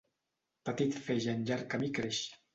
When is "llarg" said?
1.51-1.71